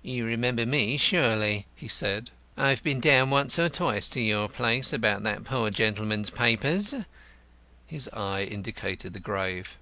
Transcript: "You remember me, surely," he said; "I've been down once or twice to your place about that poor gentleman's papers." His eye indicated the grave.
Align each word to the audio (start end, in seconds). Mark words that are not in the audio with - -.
"You 0.00 0.24
remember 0.24 0.64
me, 0.64 0.96
surely," 0.96 1.66
he 1.76 1.88
said; 1.88 2.30
"I've 2.56 2.82
been 2.82 3.00
down 3.00 3.28
once 3.28 3.58
or 3.58 3.68
twice 3.68 4.08
to 4.08 4.20
your 4.22 4.48
place 4.48 4.94
about 4.94 5.24
that 5.24 5.44
poor 5.44 5.68
gentleman's 5.68 6.30
papers." 6.30 6.94
His 7.86 8.08
eye 8.14 8.44
indicated 8.44 9.12
the 9.12 9.20
grave. 9.20 9.76